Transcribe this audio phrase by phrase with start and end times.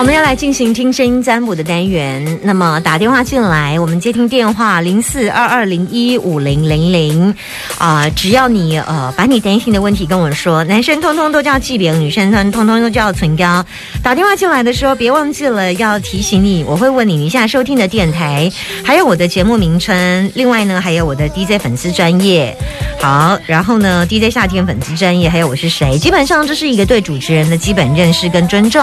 [0.00, 2.40] 我们要来进行听声音占卜的单元。
[2.42, 7.34] 那么打电话进来，我们接听电话零四二二零一五零零零
[7.76, 13.62] 啊，只要你呃把你担心的问题跟我说，男生通通都叫季饼，女生通通通都叫存膏。
[14.02, 18.50] 打电话进来的时候，别忘记了要提醒你，我会问你你现在收听的电台，
[18.82, 22.56] 还有我的节目名称，另外呢还有我的 DJ 粉丝专业。
[23.02, 28.82] 好，然后呢 DJ 夏天粉丝专业，还有我是谁，基本上这是一个对主持人的基本认识跟尊重。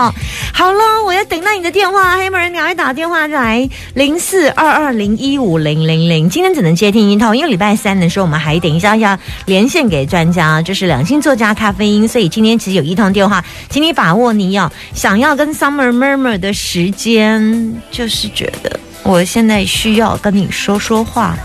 [0.54, 1.07] 好了。
[1.08, 6.30] 我要等到你的电话，黑门人，赶快打电话来零四二二零一五零零零。
[6.30, 21.38] 今天只能接听一通，因为礼拜三的时候我们还等一下要连线给专家，就是两性作家咖啡因，所以今天只有一通电话，请你把握你要想要跟 Summer Murmur 的时间，就是觉得我现在需要跟你说说话，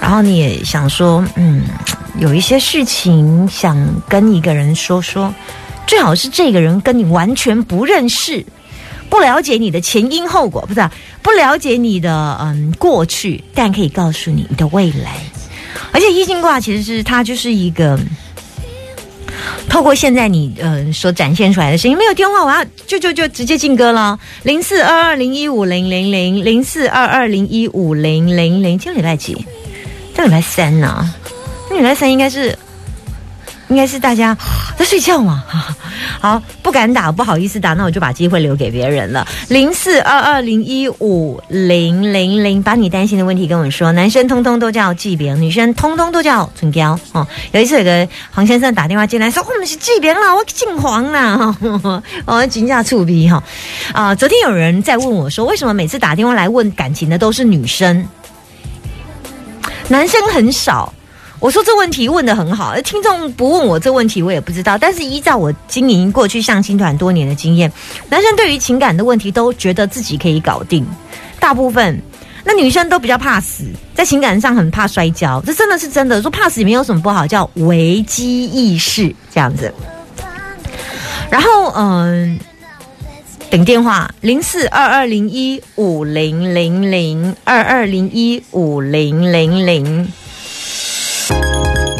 [0.00, 1.64] 然后你也想说，嗯，
[2.18, 3.76] 有一些事情想
[4.08, 5.34] 跟一个人说说，
[5.86, 8.42] 最好是这个人跟你完全不认识。
[9.16, 10.90] 不了解你的前因后果，不是
[11.22, 15.16] 不了解你的嗯过去，但可以告诉你你的未来。
[15.90, 17.98] 而且易经卦其实是它就是一个
[19.70, 21.96] 透过现在你呃所展现出来的声音。
[21.96, 24.18] 没有电话，我要就就就直接进歌了。
[24.42, 28.78] 零四二二零一五零零零零四二二零一五零零零。
[28.78, 29.34] 今天礼拜几？
[30.14, 31.14] 这礼拜三呢？
[31.70, 32.54] 那礼拜三应该是
[33.68, 34.36] 应该是大家
[34.76, 35.44] 在睡觉嘛？
[36.20, 39.26] 好，不敢打，不好意思打，那我就把机会留给别人了。
[39.48, 43.90] 零四二二零一五零零零，把你担心的问题跟我说。
[43.92, 46.98] 男生通通都叫季饼，女生通通都叫春娇。
[47.12, 51.54] 哦，有一次有个黄先生打电话进来，说我们是季饼啦，我姓黄啦，
[52.24, 53.42] 我 惊讶触鼻哈。
[53.92, 58.06] 啊，昨天有人在问我说，为什么每次打电话来问感情的都是女生，
[59.88, 60.92] 男生很少？
[61.38, 64.78] 我说这问题问的很好，听众不问我这问题，我也不知道。
[64.78, 67.70] 但是依照我经营过去相亲团多年的经验，
[68.08, 70.86] 男生对于情感的问题都觉得自己可以搞定，
[71.38, 72.00] 大部分
[72.42, 73.64] 那女生都比较怕死，
[73.94, 76.22] 在情感上很怕摔跤，这真的是真的。
[76.22, 79.72] 说怕死也没有什么不好，叫危机意识这样子。
[81.28, 82.38] 然后嗯，
[83.50, 90.10] 等电话零四二二零一五零零零二二零一五零零零。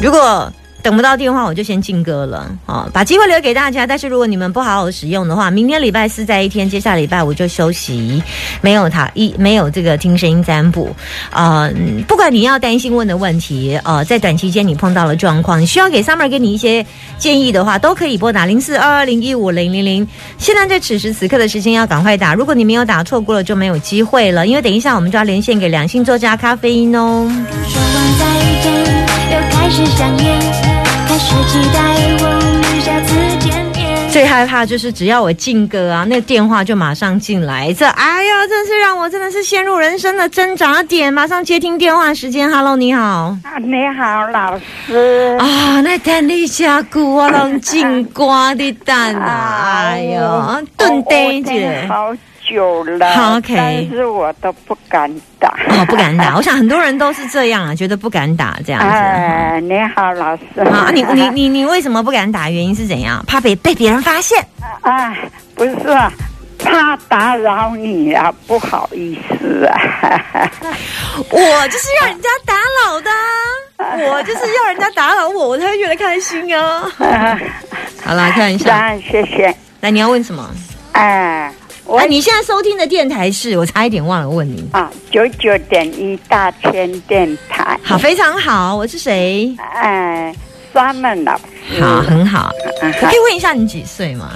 [0.02, 0.52] 如果
[0.82, 2.88] 等不到电话，我就先进歌了啊！
[2.92, 3.84] 把机会留给大家。
[3.84, 8.22] 但是如果你们不好好使用的话，明天礼拜四在一天，接下礼拜五就休息，
[8.60, 10.94] 没有他一没有这个听声音占卜
[11.30, 11.68] 啊！
[12.06, 16.86] 不管你要担心问的问题，呃，在短期间你碰到了状况，你需要给 Summer 给你一些
[17.18, 20.06] 建议的话，都可以拨打零四二二零一五零零零。
[20.38, 27.28] 现在在此时此刻的时间要赶快打，如果你没有打错过了就没有机会了，因为等一下我们就要连线给两性作家咖啡因哦。
[27.66, 27.82] 说
[29.50, 30.38] 开始想念，
[31.08, 31.80] 开始期待
[32.20, 32.24] 我
[32.62, 33.86] 们下次见面。
[34.10, 37.70] 最害怕就是只要我进歌啊，那电话就马上进来。
[37.74, 41.12] 这哎呀，真是让我真的是陷入人生的挣扎点。
[41.12, 43.02] 马上接听电话时间，Hello，你好。
[43.42, 45.36] 啊，你好，老师。
[45.38, 49.90] 啊，那等你下鼓我能进瓜的蛋 啊！
[49.90, 52.16] 哎呦，炖呆着。
[52.48, 56.34] 久了，OK，但是我都不敢打，哦，不敢打。
[56.36, 58.88] 我想很多人都是这样啊，觉得不敢打这样子。
[58.88, 60.42] 哎，你好，老师。
[60.60, 62.48] 啊，你你你你为什么不敢打？
[62.48, 63.24] 原因是怎样？
[63.26, 64.44] 怕被被别人发现？
[64.82, 65.16] 哎，
[65.54, 65.74] 不是，
[66.58, 69.80] 怕打扰你啊，不好意思啊。
[71.30, 73.10] 我就是要人家打扰的，
[74.10, 76.88] 我就是要人家打扰我，我才会觉得开心啊。
[78.04, 79.54] 好了，看一下，谢谢。
[79.80, 80.48] 来，你要问什么？
[80.92, 81.52] 哎。
[81.94, 87.78] 哎，你现在收听的电台是我差一点忘了问你啊，九九点一大千电台。
[87.82, 89.54] 好，非常好，我是谁？
[89.58, 90.34] 哎，
[90.72, 91.30] 专门的。
[91.80, 92.50] 好，很好。
[93.00, 94.32] 可以问一下你几岁吗？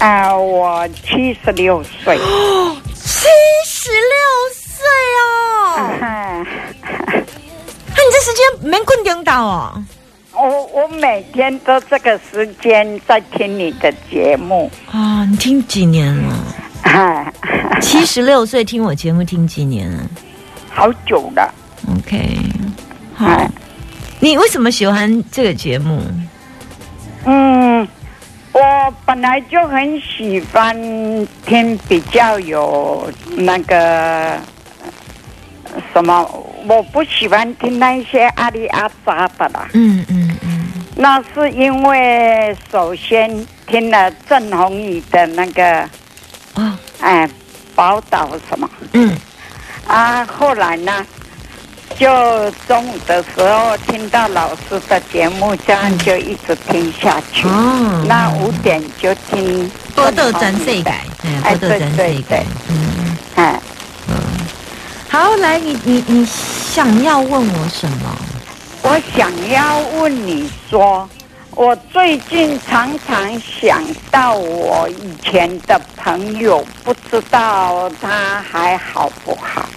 [0.00, 2.18] 啊，我七十六岁。
[2.18, 3.28] 哦，七
[3.64, 4.84] 十六岁
[5.20, 5.22] 哦。
[6.00, 6.42] 那
[8.02, 9.84] 你这时间没困顶到哦？
[10.32, 15.26] 我我每天都这个时间在听你的节目啊！
[15.30, 16.29] 你听几年了？
[17.80, 20.02] 七十六岁听我节目听几年了？
[20.70, 21.54] 好久了。
[21.88, 22.36] OK，
[23.14, 23.50] 好。
[24.20, 26.02] 你为什么喜欢这个节目？
[27.24, 27.88] 嗯，
[28.52, 28.60] 我
[28.90, 30.74] 我本来就很喜欢
[31.44, 33.76] 听比较有那个
[35.64, 36.22] 呃什么，
[36.66, 39.68] 我不喜欢听那些阿里阿扎的啦。
[39.74, 40.64] 嗯嗯嗯，
[40.96, 45.88] 那是因为首先听了郑红宇的那个哦，
[47.00, 47.28] 哎
[47.74, 48.68] 宝岛什么？
[48.92, 49.16] 嗯。
[49.86, 51.04] 啊，后来呢，
[51.98, 52.06] 就
[52.68, 57.48] 中午的时候听到老师的节目，这样就一直听下去。
[57.48, 61.04] 哦，那五点就听波豆真世界，哎，
[61.44, 63.60] 哎波豆真世界对对对，嗯，哎，
[65.08, 68.16] 好，来，你你你想要问我什么？
[68.82, 71.08] 我想要问你说，
[71.56, 79.68] 我最近常常想到我以前的朋友，不知道他还好不好？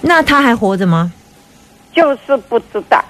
[0.00, 1.12] 那他还活着吗？
[1.92, 3.02] 就是不知道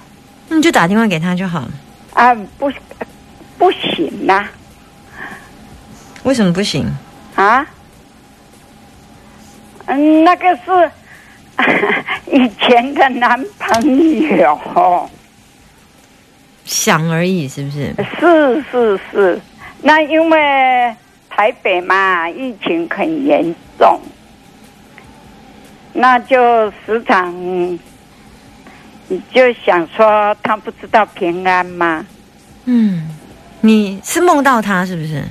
[0.48, 1.68] 那你就打电话给他就好。
[2.14, 2.72] 啊，不
[3.58, 4.48] 不行呐
[6.22, 6.86] 为什么不行？
[7.34, 7.64] 啊
[9.86, 10.90] 嗯，那个是
[12.30, 15.08] 以前的男朋友。
[16.64, 17.94] 想而已，是不是？
[18.18, 19.40] 是是是，
[19.82, 20.94] 那因为
[21.30, 24.00] 台北嘛，疫情很严重，
[25.92, 27.32] 那就时常
[29.08, 32.04] 你就想说他不知道平安吗？
[32.64, 33.08] 嗯，
[33.60, 35.22] 你是梦到他是不是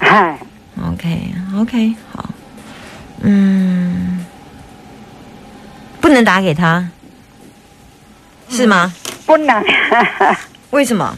[0.00, 0.36] 嗨
[0.84, 2.28] ，？OK OK，好，
[3.20, 3.79] 嗯，
[6.00, 6.86] 不能打给他，
[8.48, 8.92] 是吗？
[9.26, 9.62] 不能
[10.70, 11.14] 为什么？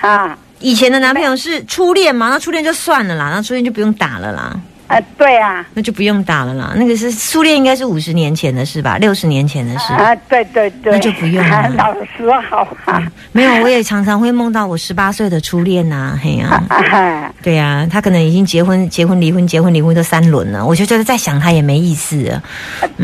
[0.00, 2.28] 啊以前的男朋友是初恋嘛？
[2.28, 4.56] 那初恋就算了啦，那初恋就不用打了啦，
[4.86, 6.72] 啊，对啊那就不用打了啦。
[6.76, 8.96] 那个是初恋，应该是五十年前的事吧？
[8.98, 9.92] 六十年前的事。
[9.92, 13.02] 啊，对对对，那就不用了 老师好啊，
[13.32, 22.42] 没有，我也常常会梦到我十八岁的初恋呐、嘿呀、 啊对呀、他可能已经结婚、结婚、离婚、结婚、离婚都三轮了，我就觉得再想他也没意思了。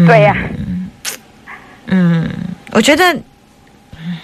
[0.07, 0.37] 对呀、
[1.89, 2.29] 嗯，
[2.73, 4.17] 我觉得，嗯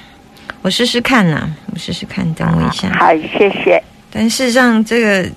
[0.62, 2.88] 我试试看啦，我试试看，等我一下。
[2.98, 3.82] 好，谢谢。
[4.10, 5.28] 但事实上，这个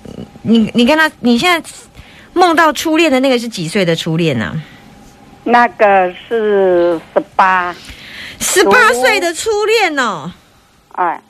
[0.42, 1.68] 你你跟他，你现在
[2.32, 4.54] 梦到初恋的那个是几岁的初恋啊？
[5.44, 7.74] 那个是十八，
[8.38, 10.30] 十八岁的初恋哦。
[10.92, 11.20] 哎，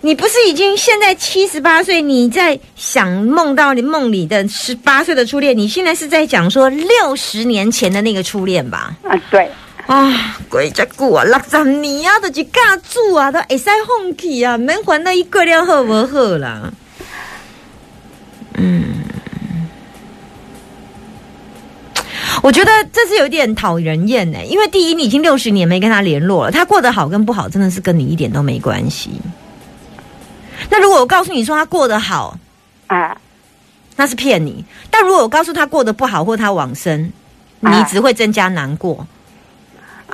[0.00, 2.00] 你不是已经现在七十八岁？
[2.00, 5.56] 你在想梦到你梦里的十八岁的初恋？
[5.56, 8.94] 你现在是在讲说六十年前的那个初恋吧？
[9.02, 9.50] 啊，对，
[9.86, 16.72] 啊，鬼只久啊，六十年啊，就是嫁住啊，都会使放弃啊，免烦恼伊过了好无好啦。
[18.54, 18.94] 嗯，
[22.42, 29.10] 我觉得这是有点讨人厌呢，因为第一，你已经六十年没跟他联络了，他过得好跟不好，真的是跟你一点都没关系。
[30.70, 32.38] 那如果我告诉你说他过得好，
[32.86, 33.14] 啊，
[33.96, 37.12] 那是骗你；但如果我告诉他过得不好或他往生，
[37.60, 39.06] 你啊只会增加难过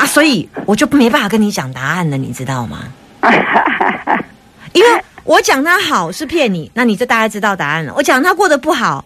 [0.00, 2.78] 啊，所以我就没办法跟你讲答案了，你知道吗？
[4.72, 4.88] 因为
[5.24, 7.92] 我讲他好是骗你，那你就大概知道答案了。
[7.94, 9.04] 我讲他过得不好，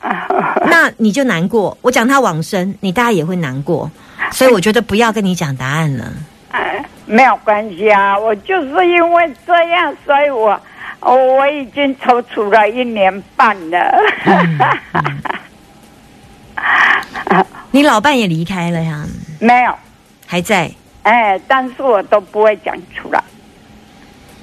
[0.70, 3.90] 那你就难过；我讲他往生，你大概也会难过。
[4.30, 6.10] 所以我觉得不要跟你讲答案了。
[6.50, 10.58] 哎， 没有关系啊，我就是因为这样，所以我
[11.00, 13.98] 我我已经踌躇了一年半了。
[17.72, 19.04] 你老伴也离开了呀，
[19.40, 19.74] 没有，
[20.32, 20.70] 还在。
[21.02, 23.22] 哎，但是我都不会讲出来。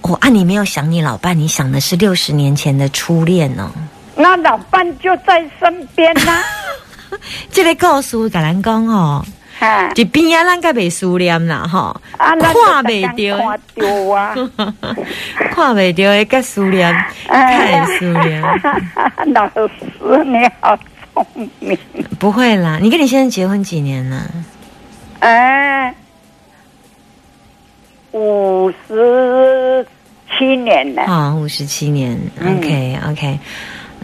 [0.01, 3.71] 哦，啊，你没有想你老伴，你想的是六十年前的初恋哦。
[4.15, 6.43] 那老伴就在身边呐、
[7.49, 9.25] 这个故事甲咱讲哦，
[9.59, 12.53] 啊，一边啊，咱个袂思念啦，吼，啊，看
[12.83, 14.35] 袂到看到啊，
[15.51, 16.93] 看袂到的个思念，
[17.27, 18.43] 太思念。
[19.33, 20.77] 老师你好
[21.15, 21.75] 聪明，
[22.19, 24.21] 不会啦，你跟你先生结婚几年了？
[25.19, 25.93] 哎，
[28.11, 29.85] 五十
[30.29, 32.17] 七年了，啊，五十七年。
[32.37, 32.57] 嗯。
[32.57, 33.39] OK OK，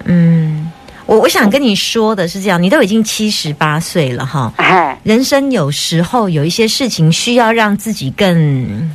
[0.04, 0.72] 嗯，
[1.06, 8.92] 我我想跟你说的是这样，你都已经七十八岁了哈，哎，人生有时候有一些事情需要让自己更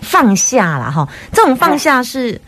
[0.00, 1.08] 放下了哈。
[1.32, 2.40] 这种放下是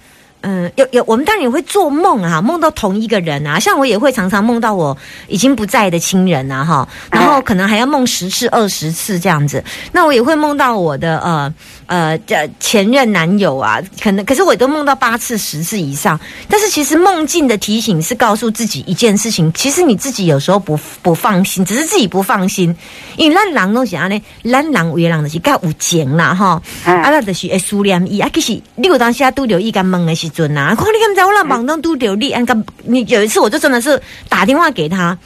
[0.43, 9.62] 嗯，有有，我们当然也会做梦啊，梦到同一个人啊，像我也会常常梦到我已经不在的亲人啊，哈，然后可能还要梦十次、二十次这样子。
[9.90, 11.52] 那我也会梦到我的呃
[11.87, 12.21] 呃
[12.61, 16.19] 前任男友啊，可能可是我都梦到八次、十次以上。
[16.49, 22.76] 但是其实梦境的提醒是告诉自己一件事情，其实你自己有时候不不放心，只是自己不放心。
[23.16, 30.37] 因为烂狼东西啊，呢烂狼为狼的是较有情啦，哈，啊那就是会思念伊啊，其实你有当下都留意干梦的时。
[30.37, 30.75] 准啊！
[30.75, 32.54] 看你看在我那网上都着你，安个
[32.85, 35.16] 你有一次我就真的是打电话给他，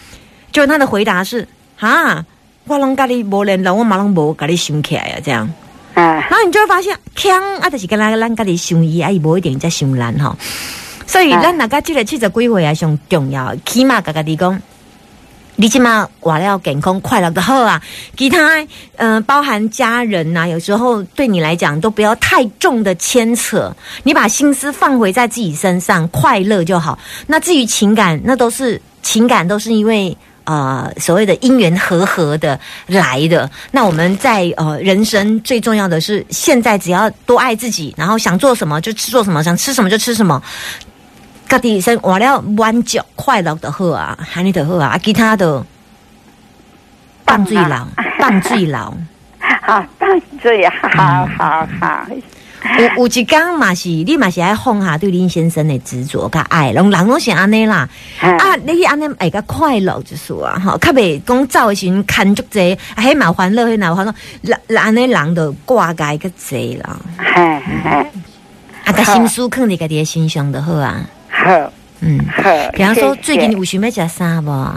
[0.52, 2.24] 就他的回答是哈，
[2.66, 5.52] 我拢跟你无联络，我马上无跟你想起来啊，这样。
[5.94, 10.36] 然后你就会发现，强啊，就是跟咱咱跟你相依啊，伊无一定在相难哈。
[11.06, 14.62] 所以咱大家记得七十几岁啊，上重要，起码个个地讲。
[15.56, 17.80] 你起码我要健康快乐的好啊，
[18.16, 18.66] 其他
[18.96, 26.98] 嗯，包含家人呐，有时候对你来讲都不要太重的牵扯，你把心思放回在自己身上，快乐就好。
[27.26, 33.50] 那至于情感，那都是情感，都是因为呃所谓的因缘和合的来的。
[33.70, 40.42] 那我们在呃人生最重要的是，现在只要多爱自己，然后想做什么就做什么，想吃什么就吃什么。
[41.50, 45.66] 家己先活了满足快乐的好啊，喊你的好啊，啊其他的
[47.26, 47.88] 放水老，
[48.20, 48.94] 放水老，
[49.62, 52.06] 好放最好好好。
[52.78, 57.88] 有有一讲嘛是，你嘛是爱放下对林先生的执着甲爱，拢人拢是安尼啦。
[58.20, 64.14] 啊，你安尼会较快乐就是啊，吼，较袂讲走的时阵牵足济，还蛮欢乐，还蛮欢乐，
[64.68, 66.96] 人安尼人就挂介个济啦。
[67.16, 67.90] 嘿嘿，
[68.84, 71.00] 啊，甲心思放伫家己的心上就好啊。
[71.44, 72.42] 好，嗯，好。
[72.72, 74.74] 比方说，最近有想要食啥无？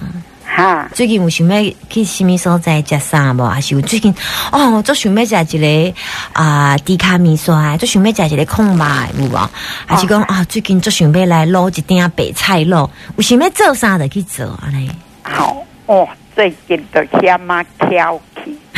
[0.56, 3.44] 哈，最近有想要去什么所在食啥无？
[3.46, 4.14] 还是有最近
[4.52, 5.94] 哦，就想要食一个
[6.34, 9.50] 啊，低卡米刷，就想要食一个空白，有无？
[9.86, 14.70] 还是讲啊，最近就想要来捞一点白菜肉，有想要做啥的去做啊？
[14.72, 14.88] 嘞，
[15.24, 18.33] 好哦，最近都嫌嘛挑剔。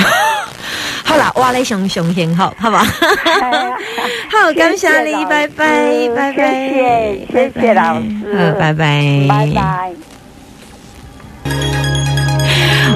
[1.05, 2.83] 好啦，我来上上幸好，好吧？
[4.31, 9.91] 好，感谢你，拜拜，拜拜，谢谢，谢谢老师，拜拜，拜拜。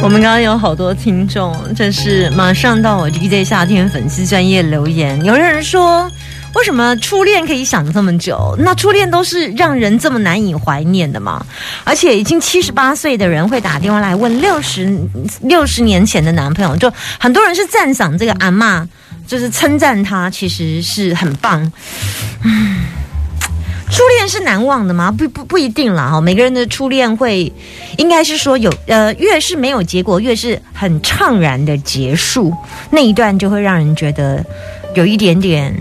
[0.01, 6.10] 我们刚刚有好多听众，这是马上到我 DJ 夏天粉丝专业留言，有人说。
[6.56, 8.56] 为什么初恋可以想这么久？
[8.60, 11.46] 那初恋都是让人这么难以怀念的吗？
[11.84, 15.00] 而且已经七十八岁的人会打电话来问六十
[15.41, 18.88] 六十年前的男朋友，就很多人是赞赏这个阿妈，
[19.27, 21.72] 就是称赞他，其实是很棒。
[22.44, 22.79] 嗯，
[23.91, 25.12] 初恋是难忘的吗？
[25.12, 26.20] 不不不一定啦哈。
[26.20, 27.53] 每个人的初恋会，
[27.98, 32.51] 应该是说有呃，越是没有结果，越是很怅然的结束
[32.89, 34.44] 那一段，就会让人觉得
[34.96, 35.74] 有一点点。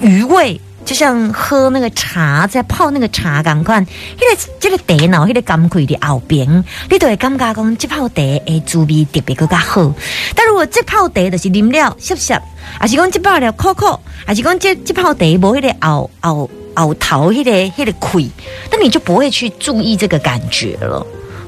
[0.00, 3.86] 余味就像喝那个茶，在泡那个茶，赶快，迄
[4.20, 9.92] 个这个茶脑，迄个甘苦的后边，你都会感觉讲这泡茶诶滋味特别更加好。
[10.34, 12.40] 但如果这泡茶就是啉了涩涩，
[12.78, 18.20] 还是讲这泡了苦苦，还是讲这这泡茶无迄个熬熬熬头迄个迄个苦，
[18.70, 21.04] 那你就不会去注意这个感觉了。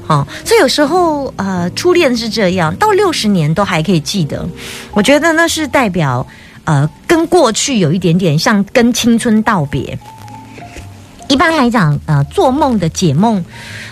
[0.07, 4.45] 哦，所以有时候呃，初恋是这样，到六十年都还可以记得，
[4.91, 6.27] 我觉得那是代表。
[6.69, 9.97] 呃，跟过去有一点点像，跟青春道别。
[11.27, 13.43] 一般来讲，呃，做梦的解梦。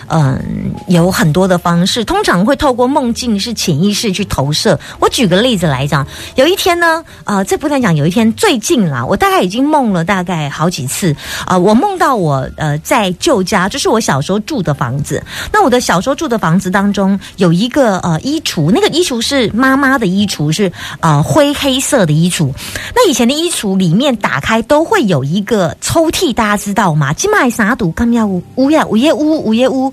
[0.08, 4.78] 嗯，有很多的方式，通常会透过梦境是潜意识去投射。
[4.98, 15.22] 我举个例子来讲，有一天呢，呃，这不能讲，有一天最近啦，我大概已经梦了大概好几次啊，我梦到我呃在旧家，就是我小时候住的房子。
[15.52, 22.50] 那我的小时候住的房子当中有一个呃衣橱，那个衣橱是妈妈的衣橱，是呃灰黑色的衣橱。
[22.94, 27.12] 那以前的衣橱里面打开都会有一个抽屉，大家知道吗？
[27.12, 27.92] 金麦啥毒？
[27.92, 29.92] 刚要乌乌呀，乌耶乌乌耶乌。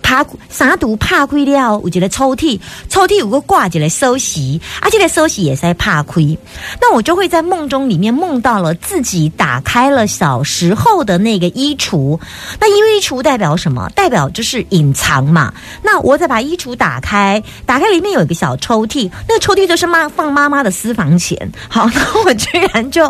[0.11, 6.37] 怕三毒怕亏了，有一个抽屉，抽屉有个挂一个收息，而且个收息也在怕亏。
[6.81, 12.19] 那我就会在梦中里面梦到了自己打开了小时候的那个衣橱。
[12.59, 13.89] 那衣橱代表什么？
[13.95, 15.53] 代表就是隐藏嘛。
[15.81, 21.49] 那我再把衣橱打开，打开里面有一个小抽屉，那个抽屉就是妈放妈妈的私房钱。
[21.69, 23.01] 好，那我居然就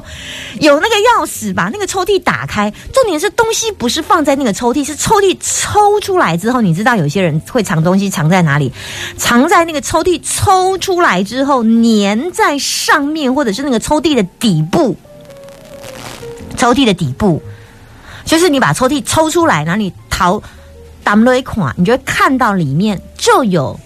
[0.60, 2.72] 有那个钥匙把那个抽屉打开。
[2.94, 6.91] 重点是东西不是放在那个抽屉，是抽屉抽出来之后，你知道。
[6.96, 8.72] 有些人会藏东西，藏在哪里？
[9.18, 14.96] 藏在那个抽屉抽出来之后，粘在上面，或者是那个抽屉的底部。
[16.58, 17.42] 抽屉的底部，
[18.24, 20.42] 就是你把抽屉抽出来，然后你掏
[21.04, 23.80] 打了一款，你就会看到里面就有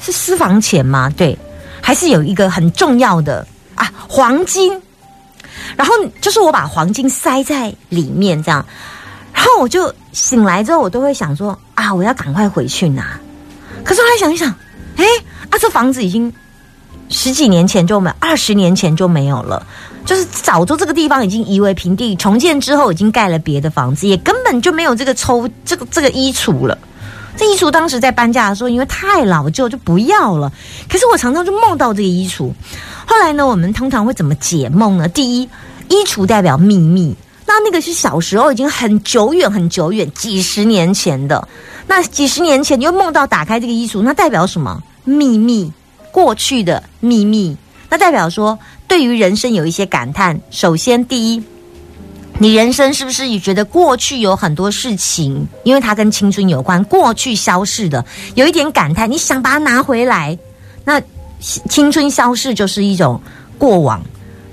[0.00, 1.12] 是私房钱吗？
[1.14, 1.36] 对，
[1.82, 4.80] 还是有一个很重要的啊，黄金。
[5.76, 8.64] 然后就是我把黄金塞在里面这样，
[9.34, 13.20] 然后我就醒来之后，我都会想说啊，我要赶快回去拿。
[13.84, 14.48] 可是后来想一想，
[14.96, 15.04] 哎，
[15.50, 16.32] 啊，这房子已经
[17.10, 19.66] 十几年前就没，二十年前就没有了，
[20.06, 26.78] 就是早就这个地方已经夷为平地，重建之后已经盖了别的房子，也根本就没有这个抽这个这个衣橱了。
[27.36, 30.52] 这衣橱当时在搬家的时候，因为太老旧就不要了。
[30.88, 32.52] 可是我常常就梦到这个衣橱。
[33.06, 35.08] 后来呢，我们通常会怎么解梦呢？
[35.08, 35.42] 第一，
[35.88, 37.14] 衣橱代表秘密，
[37.46, 41.46] 那那个是小时候已经很久远、很久远、几十年前的。
[41.86, 44.82] 那几十年前你又梦到打开这个衣橱，那代表什么？
[45.04, 45.70] 秘密，
[46.10, 47.56] 过去的秘密。
[47.90, 48.58] 那代表说，
[48.88, 50.40] 对于人生有一些感叹。
[50.50, 51.42] 首先，第一。
[52.38, 60.36] 你人生是不是也觉得过去有很多事情，因为它跟青春有关，过去消逝的，有一点感叹，你想把它拿回来？
[60.84, 61.00] 那
[61.38, 63.20] 青春消逝就是一种
[63.56, 64.02] 过往，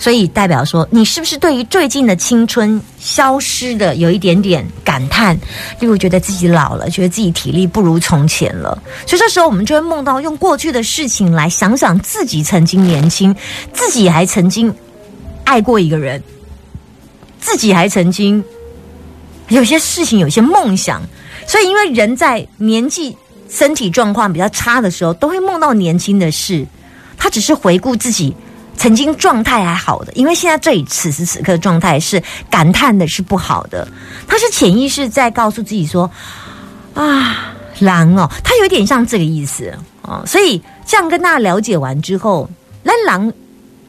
[0.01, 5.35] 所以代表说，你是不是对于最近的青春消失的有一点点感叹？
[5.79, 13.35] 例如觉得自己老了，觉得自己体力不如从前了，所以这时候我们就会梦到用过去的事情来想想自己曾经年轻，
[13.73, 14.73] 自己还曾经
[15.43, 16.21] 爱过一个人。
[17.39, 18.43] 自己还曾经
[19.49, 20.99] 有些事情，有些梦想，
[21.45, 23.15] 所以因为人在年纪、
[23.49, 26.65] 身体状况比较差的时候，都会梦到年轻的事。
[27.17, 28.35] 他只是回顾自己
[28.77, 33.87] 曾经状态还好的，因为现在这里此时此刻状态是感叹的是不好的。
[34.27, 36.09] 他是潜意识在告诉自己说
[36.95, 42.49] ：“啊，狼哦，他有点像这个意思哦。”所以这样跟大家了解完之后，
[42.81, 43.31] 那狼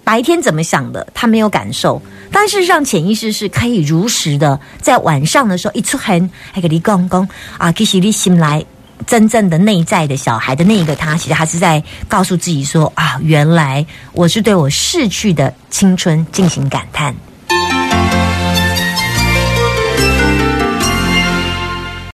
[0.04, 2.02] 白天怎么想的，他没有感受。
[2.30, 8.64] 但事实上，潜意识是可以如实的在晚上的时候一出痕，还给你讲讲啊，其实你醒来
[9.06, 17.14] 真正的内在的小孩的那一个他，其实他是在告诉自己说啊，原来我是对我逝去的青春进行感叹。